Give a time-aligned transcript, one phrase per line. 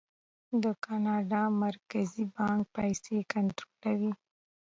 [0.63, 4.11] د کاناډا مرکزي بانک پیسې کنټرولوي.